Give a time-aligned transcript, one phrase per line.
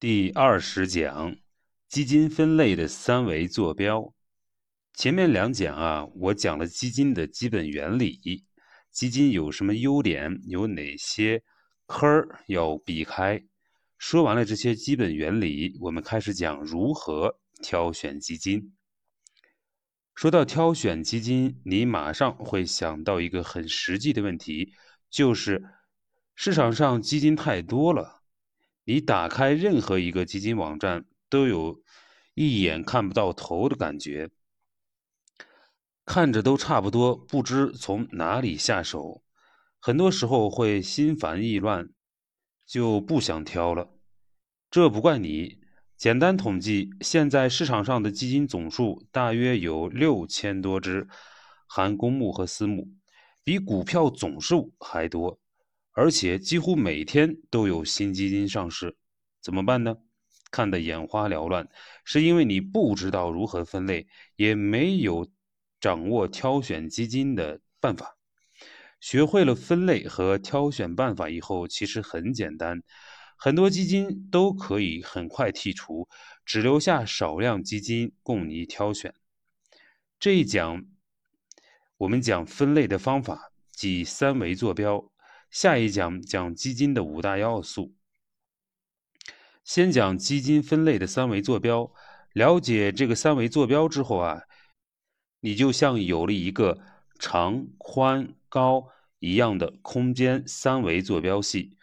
[0.00, 1.36] 第二十讲，
[1.88, 4.14] 基金分类的三维坐标。
[4.94, 8.44] 前面两讲啊，我讲了基金的基本原理，
[8.92, 11.42] 基金有什么优点，有哪些
[11.86, 13.42] 坑儿要避开。
[13.96, 18.72] 说完了这些基本原理，我们开始讲如何挑选基金。
[20.14, 24.72] 说到挑选基金，你马上会想到一个很实际的问题，
[25.10, 25.64] 就是
[26.36, 28.17] 市场上基金太多了。
[28.88, 31.82] 你打开任何一个基金网站，都有
[32.32, 34.30] 一眼看不到头的感觉，
[36.06, 39.22] 看着都差不多，不知从哪里下手，
[39.78, 41.90] 很多时候会心烦意乱，
[42.64, 43.90] 就不想挑了。
[44.70, 45.60] 这不怪你，
[45.98, 51.06] 简单统计，现在市场上的基金总数大约有六千多只，
[51.66, 52.88] 含公募和私募，
[53.44, 55.38] 比股票总数还多。
[55.92, 58.96] 而且几乎每天都有新基金上市，
[59.40, 59.96] 怎么办呢？
[60.50, 61.68] 看得眼花缭乱，
[62.04, 65.30] 是因为你不知道如何分类，也没有
[65.78, 68.16] 掌握挑选基金的办法。
[69.00, 72.82] 学会了分类和挑选办法以后，其实很简单，
[73.36, 76.08] 很多基金都可以很快剔除，
[76.46, 79.14] 只留下少量基金供你挑选。
[80.18, 80.84] 这一讲
[81.98, 85.12] 我们讲分类的方法，即三维坐标。
[85.50, 87.94] 下一讲讲基金的五大要素。
[89.64, 91.92] 先讲基金分类的三维坐标。
[92.32, 94.42] 了解这个三维坐标之后啊，
[95.40, 96.78] 你就像有了一个
[97.18, 101.76] 长、宽、高一样的空间三维坐标系，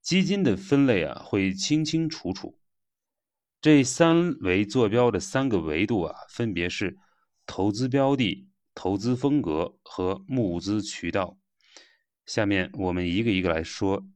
[0.00, 2.58] 基金的分类啊会清清楚楚。
[3.60, 6.98] 这三维坐标的三个维度啊，分别是
[7.46, 11.38] 投资标的、投资风格和募资渠道。
[12.30, 14.06] 下面我们一个一个来说。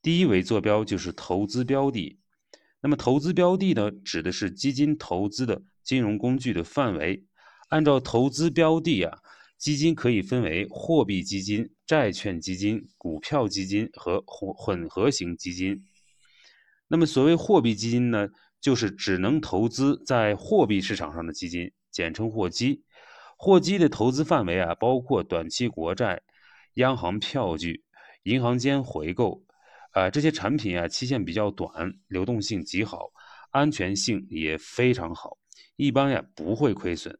[0.00, 2.16] 第一维坐标就是投资标的。
[2.80, 7.24] 那么投资标的呢，指的是基金投资的金融工具的范围。
[7.70, 9.18] 按照投资标的啊，
[9.56, 15.82] 基金可以分为货币基金、债券基金、股票基金和混混合型基金。
[16.86, 18.28] 那么所谓货币基金呢，
[18.60, 22.84] 就是只能投资在货币市场上的基金，简称货基。
[23.36, 26.22] 货基的投资范围啊，包括短期国债。
[26.78, 27.82] 央行票据、
[28.22, 29.44] 银行间回购，
[29.90, 33.10] 啊，这些产品啊，期限比较短，流动性极好，
[33.50, 35.36] 安全性也非常好，
[35.74, 37.18] 一般呀不会亏损。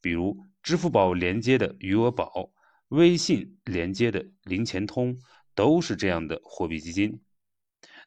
[0.00, 2.52] 比如支付宝连接的余额宝，
[2.90, 5.18] 微信连接的零钱通，
[5.56, 7.20] 都是这样的货币基金。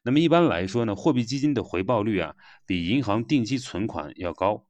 [0.02, 4.66] 那么一般来说呢，货币基金的回报率啊，比银行定期存款要高。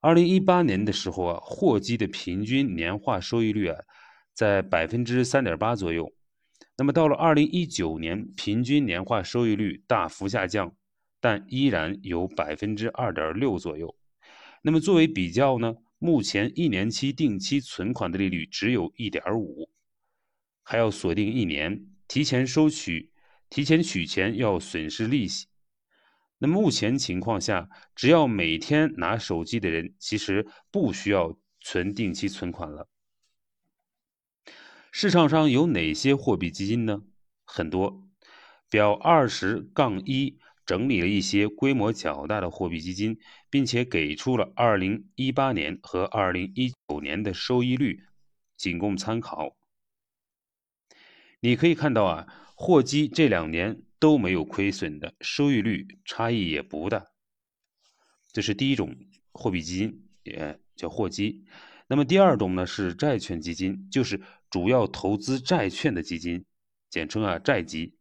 [0.00, 3.78] 二零一八年的时候啊，货基的平均年化收益率啊。
[4.34, 6.12] 在百分之三点八左右，
[6.76, 10.74] 那么到了二零一九年，平均年化收益率大幅下降，
[11.20, 13.96] 但依然有百分之二点六左右。
[14.62, 19.70] 那么作为比较呢，目前一年期定期存款的利率只有一点五，
[20.64, 23.12] 还要锁定一年，提前收取，
[23.48, 25.46] 提前取钱要损失利息。
[26.38, 32.88] 那目前情况下，只要每天拿手机的人，其实不需要存定期存款了。
[34.96, 37.02] 市场上有哪些货币基金呢？
[37.44, 38.08] 很多。
[38.70, 43.18] 表二十杠一整理了一些规模较大的货币基金，
[43.50, 48.04] 并且给出了二零一八年和二零一九年的收益率，
[48.56, 49.56] 仅供参考。
[51.40, 57.06] 你可以看到啊，货基这两年都没有亏损的，收益率差异也不大。
[58.32, 58.94] 这是第一种
[59.32, 61.44] 货币基金，也叫货基。
[61.94, 66.44] 那么第二种呢是债券基金，就是主要投资债券的基金，
[66.90, 67.94] 简称啊债基。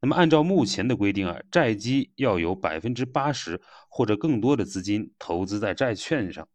[0.00, 6.48] 那么按照目前的规定啊，债基要有百分之八十或者更多的资金投资在债券上。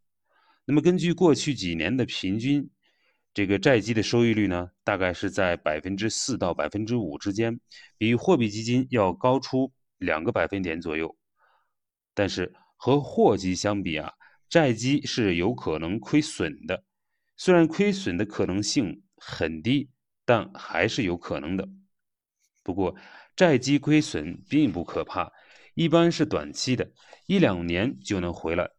[0.65, 2.69] 那么根据过去几年的平均，
[3.33, 7.57] 这个债基的收益率呢，大概是在百分之四到百分之五之间，
[7.97, 11.15] 比货币基金要高出两个百分点左右。
[12.13, 14.11] 但是和货基相比啊。
[14.51, 16.83] 债基是有可能亏损的，
[17.37, 19.89] 虽然亏损的可能性很低，
[20.25, 21.69] 但还是有可能的。
[22.61, 22.93] 不过，
[23.33, 25.31] 债基亏损并不可怕，
[25.73, 26.91] 一般是短期的，
[27.27, 28.69] 一两年就能回来。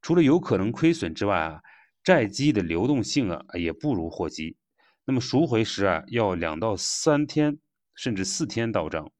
[0.00, 1.60] 除了有可能亏损之外啊，
[2.02, 4.56] 债基的流动性啊也不如货基，
[5.04, 7.58] 那么赎回时啊要两到三天，
[7.94, 9.12] 甚至四天到账。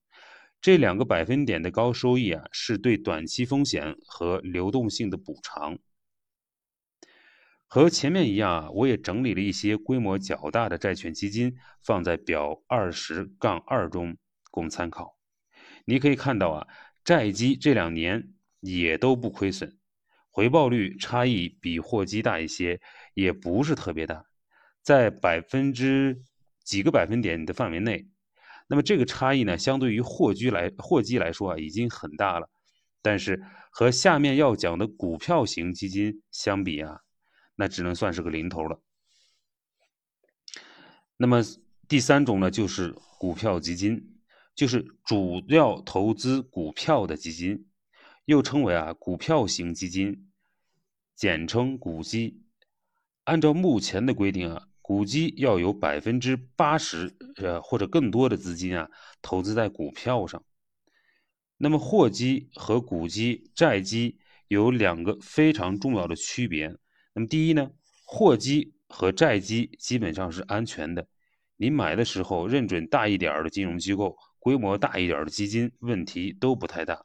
[0.61, 5.79] 这两个百分点的高收益啊，是对短期风险和流动性的补偿。
[7.75, 14.19] 和前面一样啊，我也整理了一些规模较大的债券基金，放在表二十杠二中
[14.51, 15.17] 供参考。
[15.87, 16.67] 你可以看到啊，
[17.03, 18.29] 债基这两年
[18.61, 19.79] 也都不亏损，
[20.31, 22.79] 回报率差异比货基大一些，
[23.15, 24.23] 也不是特别大，
[24.83, 26.21] 在百分之
[26.63, 28.07] 几个百分点的范围内。
[28.69, 32.51] 那么这个差异呢，相对于货基来货基来说啊，已经很大了。
[33.01, 36.99] 但是和下面要讲的股票型基金相比啊，
[37.55, 38.81] 那只能算是个零头了。
[41.17, 41.43] 那么
[41.89, 44.19] 第三种呢，就是股票基金，
[44.55, 47.69] 就是主要投资股票的基金，
[48.25, 50.31] 又称为啊股票型基金，
[51.15, 52.43] 简称股基。
[53.25, 58.91] 按照目前的规定啊，股基要有百分之八十呃或者更多的资金啊
[59.21, 60.45] 投资在股票上。
[61.57, 66.77] 那么货基和股基、债基有两个非常重要的区别。
[67.15, 67.71] 那么第一呢，
[68.05, 71.07] 货基和债基基本上是安全的。
[71.57, 77.05] 你买的时候认准大一点的金融机构，规模大一点的基金，问题都不太大。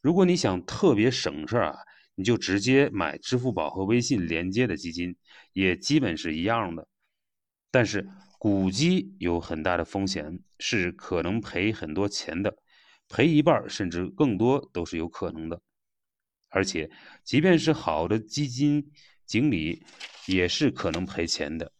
[0.00, 1.78] 如果你想特别省事儿啊，
[2.14, 5.16] 你就直接买支付宝和微信连接的基金，
[5.52, 6.86] 也基本是一样的。
[7.70, 8.06] 但是
[8.38, 12.56] 股基有很大的风险，是可能赔很多钱的，
[13.08, 15.60] 赔一半甚至更多都是有可能的。
[16.50, 16.90] 而且，
[17.24, 18.92] 即便是好的基金
[19.32, 19.82] 经理，
[20.26, 21.72] 也是可能赔钱的。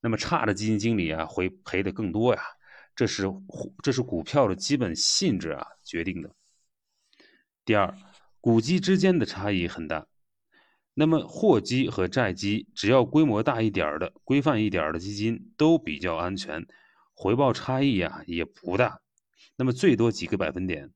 [0.00, 2.42] 那么差的基金经理啊，会赔的更多呀，
[2.96, 3.22] 这是
[3.84, 6.34] 这是股票的基本性质啊决定的。
[7.64, 7.96] 第二，
[8.40, 10.08] 股基之间的差异很大。
[10.94, 16.66] 那么货基和债基，只要规模大一点的、规范一点的基金都比较安全，
[17.14, 19.00] 回报差异啊也不大，
[19.54, 20.90] 那么最多几个百分点。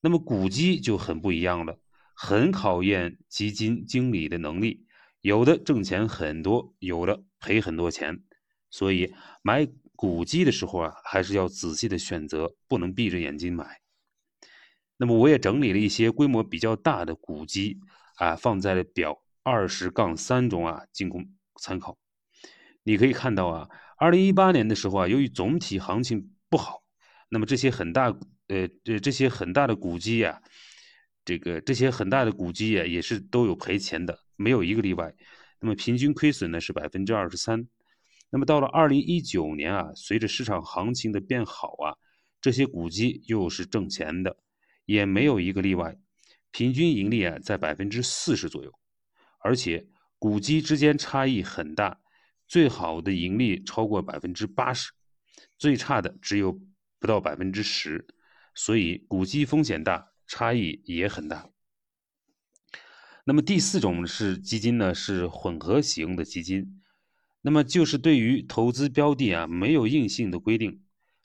[0.00, 1.78] 那么股基就很不一样了，
[2.14, 4.83] 很考验基金经理的能力。
[5.24, 8.22] 有的挣钱很多，有的赔很多钱，
[8.68, 9.66] 所以买
[9.96, 13.80] 股基的时候啊，还是要仔细的选择，不能闭着眼睛买。
[14.98, 17.80] 那么我也整理了一些规模比较大的股基
[18.16, 21.26] 啊，放在了表二十杠三中啊，仅供
[21.58, 21.96] 参考。
[22.82, 26.82] 你可以看到啊，二零一八年的时候啊，由于总体行情不好，
[27.30, 28.14] 那么这些很大
[28.48, 30.42] 呃这这些很大的股基呀，
[31.24, 34.18] 这个这些很大的股基呀，也是都有赔钱的。
[34.36, 35.14] 没有一个例外，
[35.60, 37.66] 那么平均亏损呢是百分之二十三。
[38.30, 41.94] 那么到了二零一九年啊，随着市场行情的变好啊，
[42.40, 44.36] 这些股基又是挣钱的，
[44.86, 45.96] 也没有一个例外，
[46.50, 48.72] 平均盈利啊在百分之四十左右，
[49.38, 49.86] 而且
[50.18, 52.00] 股基之间差异很大，
[52.48, 54.90] 最好的盈利超过百分之八十，
[55.56, 56.52] 最差的只有
[56.98, 58.04] 不到百分之十，
[58.54, 61.48] 所以股基风险大，差异也很大。
[63.24, 66.82] 那么第四种是基金呢，是混合型的基金，
[67.40, 70.82] 那么就是对于投资标的啊没有硬性的规定，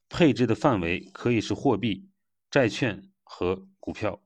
[0.07, 2.07] 配置的范围可以是货币、
[2.49, 4.23] 债券和股票。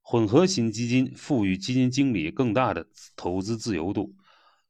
[0.00, 4.14] 混合型基金赋予基金经理更大的投资自由度。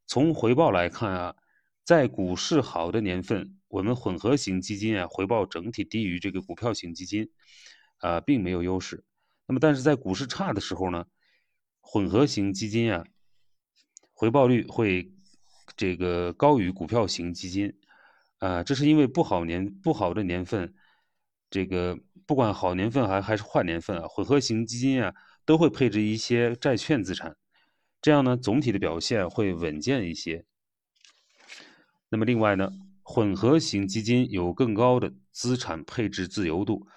[0.06, 1.37] 从回报来看啊，
[1.84, 7.28] 在股市好的年份，我们混合型基金啊回报整体低于这个股票型基金，
[7.99, 9.05] 啊并没有优势。
[9.46, 11.06] 那么但是在股市差的时候呢？
[11.88, 13.04] 混合型基金啊，
[14.12, 15.12] 回报率会
[15.76, 17.72] 这个高于股票型基金，
[18.38, 20.75] 啊，这是因为不好年不好的年份，
[21.48, 21.96] 这个
[22.26, 25.14] 不管好年份还还是坏年份啊，混合型基金啊
[25.44, 27.37] 都会配置一些债券资产，
[28.02, 30.44] 这样呢总体的表现会稳健一些。
[32.09, 32.73] 那么另外呢，
[33.04, 36.88] 混合型基金有更高的资产配置自由度，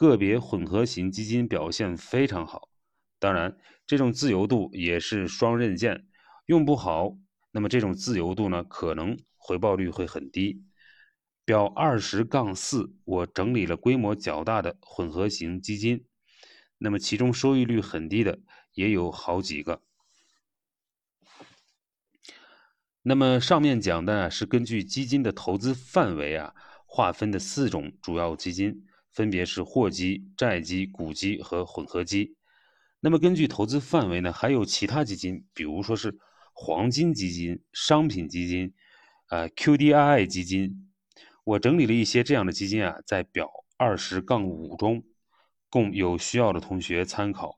[0.00, 2.70] 个别混合型基金表现非常好，
[3.18, 3.54] 当然。
[3.86, 6.06] 这种自由度也是双刃剑，
[6.46, 7.18] 用不好，
[7.50, 10.64] 那么这种自由度呢，可能回报率会很低。
[11.44, 16.06] 表二十杠四，我整理了规模较大的混合型基金，
[16.78, 18.38] 那么其中收益率很低的
[18.72, 19.82] 也有好几个。
[23.02, 26.54] 那么上面讲的是根据基金的投资范围啊
[26.86, 32.36] 划分的四种主要基金，分别是货基、债基、股基和混合基。
[33.00, 36.18] 那么根据投资范围呢，还有其他基金，比如说是
[36.52, 38.74] 黄金基金、商品基金，
[39.28, 40.90] 呃，QDII 基金。
[41.44, 45.02] 我整理了一些这样的基金啊，在表二十杠五中，
[45.70, 47.56] 供有需要的同学参考。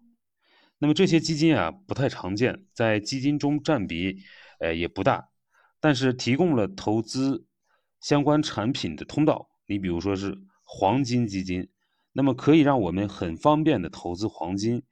[0.78, 4.22] 那么这些基金啊，不太常见，在基金中占比
[4.60, 5.28] 呃也不大，
[5.80, 7.44] 但是提供了投资
[8.00, 9.48] 相关产品的通道。
[9.66, 10.38] 你比如说是
[10.74, 11.68] 黄金基金，
[12.12, 14.82] 那么可以让我们很方便的投资黄金。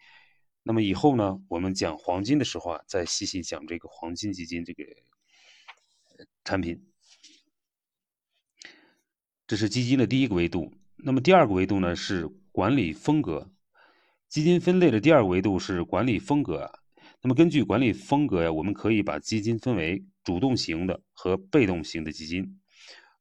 [0.63, 4.85] 那么以后呢，我们讲黄金的时候啊，再细细讲这个黄金基金这个
[6.45, 6.87] 产品。
[9.47, 10.71] 这是基金的第一个维度。
[10.97, 13.51] 那么第二个维度呢，是管理风格。
[14.29, 16.71] 基金分类的第二个维度是管理风格。
[17.23, 22.60] 那么根据管理风格呀，我们可以把基金分为主动型的和被动型的基金。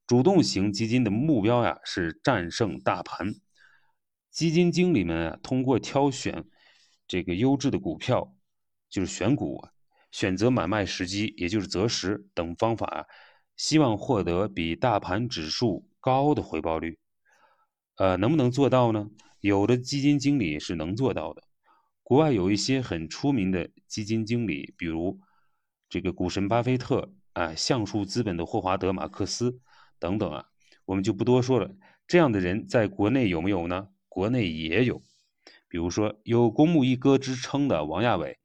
[0.09, 3.35] 主动型基金的目标呀是战胜大盘。
[4.31, 6.45] 基金经理们啊，通过挑选
[7.07, 8.33] 这个优质的股票，
[8.89, 9.63] 就是选股、
[10.09, 13.05] 选择买卖时机，也就是择时等方法，
[13.55, 16.97] 希望获得比大盘指数高的回报率。
[17.97, 19.11] 呃，能不能做到呢？
[19.41, 21.43] 有的基金经理是能做到的。
[22.01, 25.19] 国外有一些很出名的基金经理，比如
[25.87, 29.59] 这个股神巴菲特啊，橡树资本的霍华德马克思
[29.99, 30.45] 等等啊，
[30.85, 31.69] 我们就不多说了。
[32.07, 33.89] 这样的人在国内有没有呢？
[34.07, 35.03] 国内也有，
[35.67, 38.39] 比如说有“公募一哥”之称的王亚伟，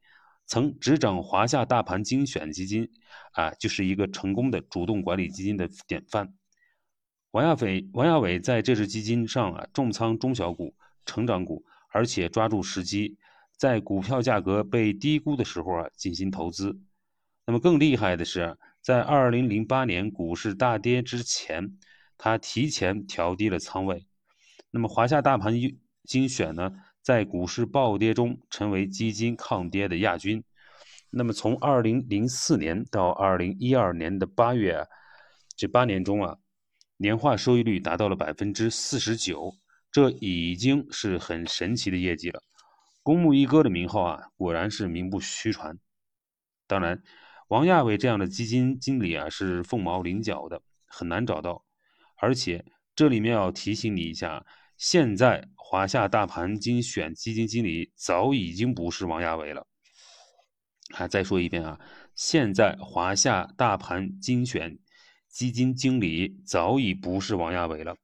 [0.46, 2.90] 曾执掌华夏大盘精选基金，
[3.32, 6.34] 啊，就是一个成功的主动管理基金的典范。
[7.30, 13.16] 王亚伟，王亚伟在这支基金上啊，重仓中小股、成长股，而且抓住时机。
[13.56, 16.78] 在股票价格被低估的时候啊，进行投资。
[17.46, 21.78] 那么更厉害的是，在二零零八年股市大跌之前，
[22.18, 24.06] 他提前调低了仓位。
[24.70, 25.54] 那么华夏大盘
[26.02, 30.44] 精选呢，在股市暴跌中成为基金抗跌的亚军。
[31.08, 34.86] 那么从二零零四年到二零一二年的八月，
[35.56, 36.36] 这八年中啊，
[36.98, 39.54] 年化收益率达到了百分之四十九，
[39.90, 42.42] 这已经是很神奇的业绩了。
[43.02, 45.78] 公募一哥的名号啊，果然是名不虚传。
[46.66, 47.02] 当然，
[47.48, 51.64] 王亚伟这样的基金经理啊，是凤毛麟角的，很难找到。
[52.16, 52.64] 而且
[52.96, 54.46] 这里面要提醒你一下，
[54.76, 59.66] 现在华夏大盘精选基金经理早已经不是王亚伟了。
[60.92, 61.80] 还再说一遍啊，
[62.14, 64.78] 现在华夏大盘精选
[65.28, 67.96] 基金经理早已不是王亚伟了。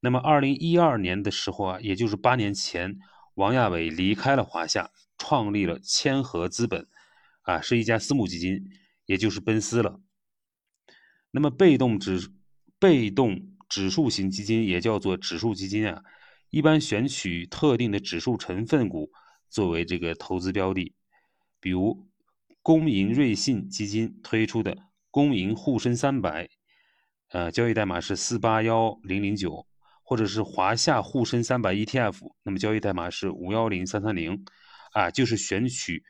[0.00, 2.98] 那么，二零一二年的时候啊，也就是八年前。
[3.34, 6.88] 王亚伟离开了华夏，创立了千和资本，
[7.46, 8.68] 啊，是一家私募基金，
[9.06, 10.00] 也就是奔私了。
[11.30, 12.30] 那么被动指
[12.78, 16.02] 被动指数型基金也叫做指数基金啊，
[16.50, 19.10] 一般选取特定的指数成分股
[19.48, 20.94] 作为这个投资标的，
[21.58, 22.06] 比如
[22.62, 24.76] 公银瑞信基金推出的
[25.10, 26.50] 公银沪深三百，
[27.28, 29.66] 呃，交易代码是四八幺零零九。
[30.08, 34.44] 或者是华夏沪深三百 ETF，那么交易代码是五幺零三三零，
[34.92, 36.04] 啊，就是选取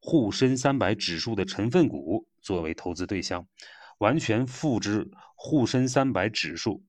[0.00, 3.46] 沪深三百指数的成分股作为投资对象，
[3.98, 6.84] 完全复制沪深三百指数。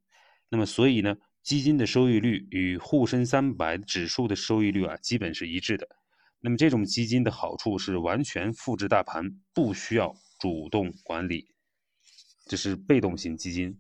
[0.49, 5.87] 那么所以呢，基金的收益率与沪深三百指数的收益率啊，基本是一致的。
[6.39, 11.47] 那么这种基金的好处是完全复制大盘，不需要主动管理，
[12.45, 13.79] 这是被动型基金。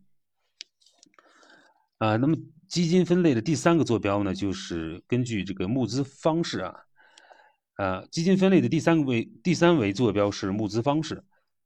[1.97, 2.37] 啊，那么。
[2.71, 6.73] 基金分类的第三个坐标呢，就是根据这个募资方式啊，
[7.77, 11.23] 呃，基金分类的第三个位第三维坐标是募资方式。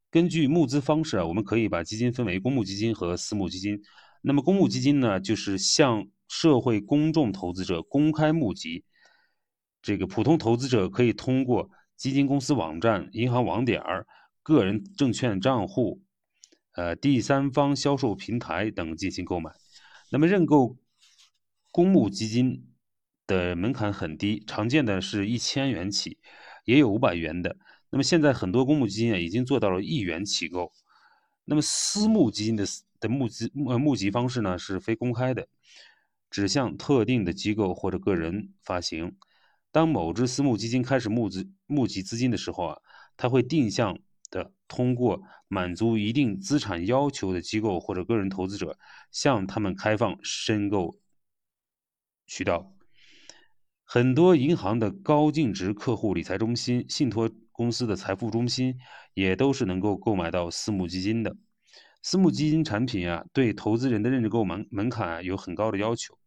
[0.09, 3.81] 根据募资方式啊，我们可以把基金分为公募基金和私募基金。
[4.21, 8.83] 那么公募基金呢，就是向社会公众投资者公开募集，
[9.81, 13.81] 这个普通投资者可以通过基金公司网站、银行网点、
[14.41, 16.01] 个人证券账户、
[16.75, 19.51] 呃第三方销售平台等进行购买。
[20.11, 20.77] 那么认购。
[21.71, 22.69] 公募基金
[23.27, 26.17] 的门槛很低，常见的是一千元起，
[26.65, 27.57] 也有五百元的。
[27.89, 30.71] 那么现在很多公募基金啊，已经做到了一元起购。
[31.45, 32.65] 那么私募基金的
[32.99, 35.47] 的募资呃募集方式呢，是非公开的，
[36.29, 39.15] 指向特定的机构或者个人发行。
[39.71, 42.81] 当某只私募基金开始募资募集资金的时候啊，
[43.17, 43.99] 它会定向
[44.31, 48.77] 的通过满足一定资产要求的机构或者个人投资者，
[49.11, 50.97] 向他们开放申购。
[52.27, 52.74] 渠道
[53.87, 58.77] 很多银行的高净值客户理财中心、信托公司的财富中心
[59.13, 61.37] 也都是能够购买到私募基金的。
[62.01, 66.17] 私募基金产品啊，对投资人的认购门门槛有很高的要求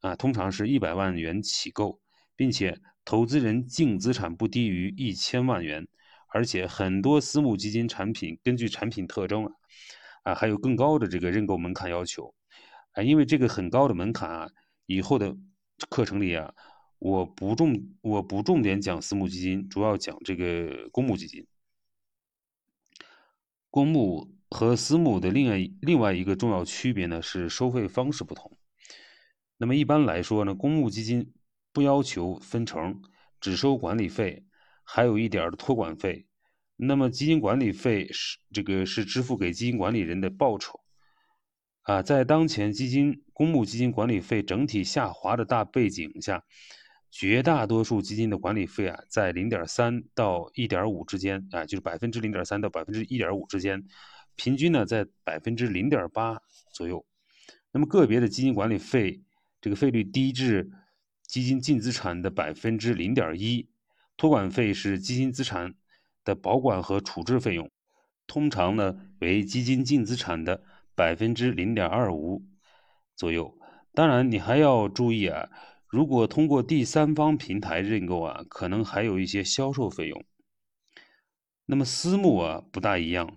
[0.00, 2.00] 啊，通常是一百万元起购，
[2.36, 5.86] 并且投资人净资产不低于一千万元。
[6.28, 9.52] 而且很多私募基金产品根据产品特征啊，
[10.24, 12.34] 啊还有更高的这个认购门槛要求
[12.92, 14.48] 啊，因为这个很高的门槛啊。
[14.86, 15.34] 以后的
[15.88, 16.52] 课程里啊，
[17.04, 21.44] 我不重我不重点讲私募基金，主要讲这个公募基金。
[23.70, 28.56] 公募和私募的另外另外一个重要区别呢是收费方式不同。
[29.56, 31.32] 那么一般来说呢，公募基金
[31.72, 33.02] 不要求分成，
[33.40, 34.44] 只收管理费，
[34.84, 36.28] 还有一点的托管费。
[36.76, 40.78] 那么基金管理费是这个是支付给基金管理人的报酬。
[41.82, 46.44] 啊，在当前基金公募基金管理费整体下滑的大背景下，
[47.14, 53.84] 绝大多数基金的管理费啊，在零点三到一点五之间啊，就是百分之零点三到百分之一点五之间，
[54.34, 56.40] 平均呢在百分之零点八
[56.72, 57.04] 左右。
[57.70, 59.20] 那么个别的基金管理费，
[59.60, 60.72] 这个费率低至
[61.26, 63.68] 基金净资产的百分之零点一。
[64.16, 65.74] 托管费是基金资产
[66.24, 67.70] 的保管和处置费用，
[68.26, 70.62] 通常呢为基金净资产的
[70.94, 72.42] 百分之零点二五
[73.14, 73.54] 左右。
[73.92, 75.50] 当然，你还要注意啊。
[75.92, 80.24] 如果通过第三方平台认购啊，可能还有一些销售费用。
[81.66, 83.36] 那么私募啊不大一样，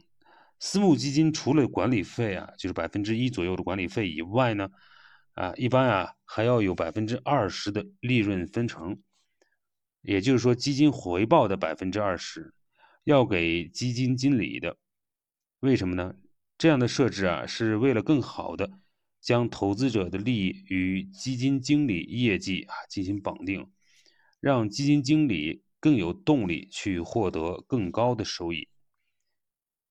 [0.57, 4.69] 私募基金除了管理费啊，就是百分之一左右的管理费以外呢，
[5.33, 8.97] 啊一般啊还要有百分之二十的利润分成，
[10.01, 12.53] 也就是说基金回报的百分之二十
[13.03, 14.77] 要给基金经理的。
[15.59, 16.15] 为什么呢？
[16.57, 18.79] 这样的设置啊是为了更好的。
[19.25, 23.71] 将投资者的利益与基金经理业绩啊进行绑定，
[24.39, 28.69] 让基金经理更有动力去获得更高的收益。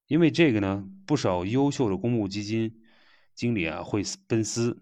[0.07, 2.81] 因为这个呢，不少优秀的公募基金
[3.35, 4.81] 经理啊会奔私，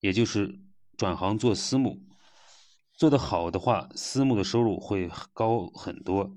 [0.00, 0.58] 也就是
[0.96, 2.02] 转行做私募。
[2.94, 6.36] 做得好的话，私募的收入会高很多。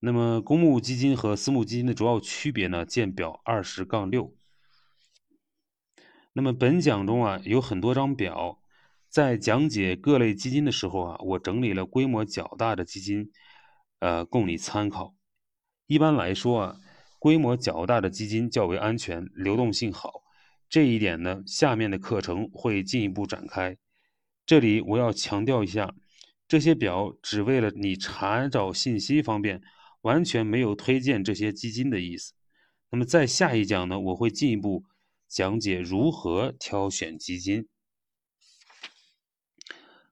[0.00, 2.84] 那么，公募基金和私募基金的主要区别呢？
[2.84, 4.36] 见表二十杠六。
[6.36, 8.58] 那么本讲中啊有很多张表，
[9.08, 13.30] 在讲解各类基金的时候啊，我整理了规模较大的基金，
[14.00, 15.14] 呃，供你参考。
[15.86, 16.76] 一般来说啊，
[17.20, 20.24] 规模较大的基金较为安全，流动性好。
[20.68, 23.76] 这一点呢，下面的课程会进一步展开。
[24.44, 25.94] 这里我要强调一下，
[26.48, 29.62] 这些表只为了你查找信息方便，
[30.00, 32.32] 完全没有推荐这些基金的意思。
[32.90, 34.82] 那么在下一讲呢，我会进一步。
[35.34, 37.66] 讲解如何挑选基金。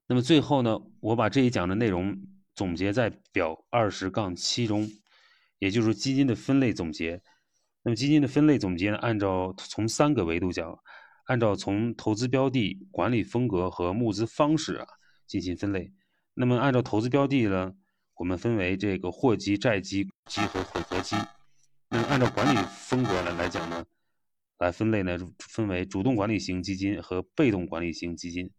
[0.08, 2.20] 那么最后呢，我把这一讲的内容
[2.56, 4.90] 总结在表二十杠七中，
[5.60, 7.22] 也就是基金的分类总结。
[7.84, 10.76] 那么基金的分类总结呢，按照从三个维度讲，
[11.26, 14.86] 按照从投资标的、管理风格和募资方式啊
[15.28, 15.92] 进行分类。
[16.34, 17.72] 那么按照投资标的呢，
[18.16, 21.14] 我们分为这个货基、债基、基和混合基。
[21.90, 23.84] 那么按照管理风格呢来讲呢？
[24.62, 28.50] 来分类呢，分为主动管理型基金和被动管理型基金。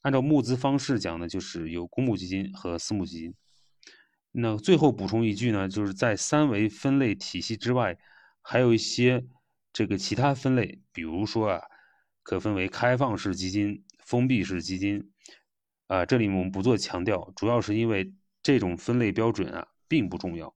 [0.00, 3.34] 按照募资方式讲呢，就是有公募基金和私募基金。
[4.32, 7.98] 那最后补充一句呢，就是在三维分类体系之外，
[8.40, 9.26] 还有一些
[9.72, 11.62] 这个其他分类，比如说啊，
[12.22, 15.12] 可分为开放式基金、封闭式基金。
[15.88, 20.54] 啊，这里我们不做强调，主要是因为这种分类标准啊并不重要。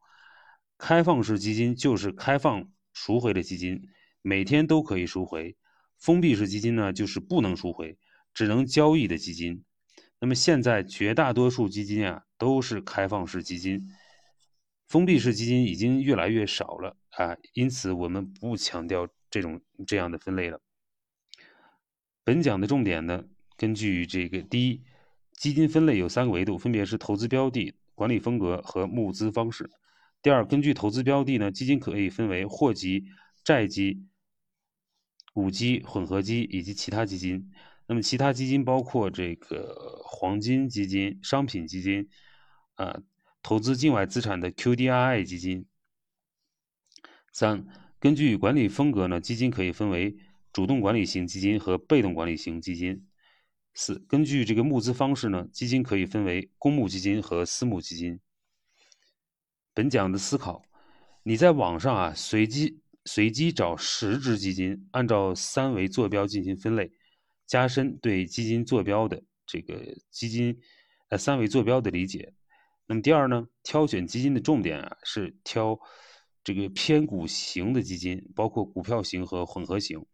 [0.78, 3.82] 开放式基金就是开放赎回的基金。
[4.22, 5.56] 每天都可以赎回，
[5.98, 7.98] 封闭式基金呢，就是不能赎回，
[8.34, 9.64] 只能交易的基金。
[10.18, 13.88] 那么现在绝大多数基金啊都是开放式基金，
[14.86, 20.60] 封闭式基金已经越来越少了啊，因此我们不强调这种这样的分类了。
[22.22, 23.24] 本讲的重点呢，
[23.56, 24.82] 根据这个第一，
[25.32, 29.70] 基金分类有三个维度，分别是投资标的、管理风格和募资方式。
[30.20, 33.06] 第二，根据投资标的呢，基金可以分为货基、
[33.42, 34.04] 债基。
[35.34, 37.50] 五基、混合基以及其他基金，
[37.86, 42.08] 那么其他基金包括这个黄金基金、商品基金，
[42.74, 43.00] 啊，
[43.42, 45.64] 投资境外资产的 QDII 基金。
[47.32, 47.64] 三、
[48.00, 50.16] 根据管理风格呢，基金可以分为
[50.52, 53.06] 主动管理型基金和被动管理型基金。
[53.72, 58.18] 四、根据这个募资方式呢，基金可以分为公募基金和私募基金。
[59.72, 60.64] 本讲的思考，
[61.22, 62.80] 你在网上啊随机。
[63.04, 66.92] 随机找十只基金，按照三维坐标进行分类，
[67.46, 70.58] 加深对基金坐标的这个基金
[71.08, 72.32] 呃三维坐标的理解。
[72.86, 75.78] 那么第二呢，挑选基金的重点啊是挑
[76.42, 80.04] 这个偏股型的基金，包括股票型和混合型。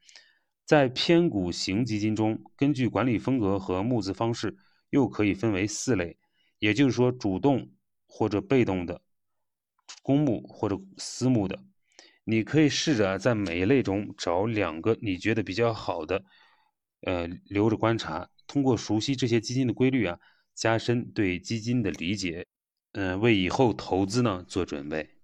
[0.64, 4.56] 在偏股型基金中，根据管理风格和募资方式，
[4.90, 6.18] 又可以分为四类，
[6.58, 7.70] 也就是说，主动
[8.06, 9.00] 或者被动的、
[10.02, 11.64] 公募或者私募的。
[12.28, 16.24] 你可以试着在每一类中找两个你觉得比较好的，
[17.02, 18.28] 呃，留着观察。
[18.48, 20.18] 通过熟悉这些基金的规律啊，
[20.52, 22.44] 加深对基金的理解，
[22.92, 25.15] 嗯，为以后投资呢做准备。